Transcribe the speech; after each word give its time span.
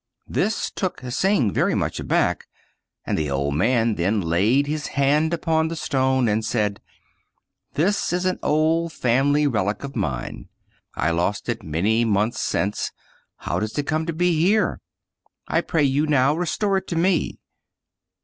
This 0.27 0.71
took 0.71 1.01
Hsing 1.01 1.51
very 1.53 1.75
much 1.75 1.99
aback; 1.99 2.47
and 3.05 3.15
the 3.15 3.29
old 3.29 3.53
man 3.53 3.93
then 3.93 4.19
laid 4.19 4.65
his 4.65 4.87
hand 4.97 5.31
upon 5.31 5.67
the 5.67 5.75
stone 5.75 6.27
and 6.27 6.43
said," 6.43 6.81
This 7.75 8.11
is 8.11 8.25
an 8.25 8.39
old 8.41 8.93
family 8.93 9.45
relic 9.45 9.83
of 9.83 9.95
mine: 9.95 10.49
I 10.95 11.11
lost 11.11 11.49
it 11.49 11.61
many 11.61 12.03
months 12.03 12.39
since. 12.39 12.91
How 13.37 13.59
does 13.59 13.77
it 13.77 13.85
come 13.85 14.07
to 14.07 14.11
be 14.13 14.39
here? 14.41 14.81
I 15.47 15.61
pray 15.61 15.83
you 15.83 16.07
now 16.07 16.33
restore 16.33 16.77
it 16.77 16.87
to 16.87 16.95
me." 16.95 17.37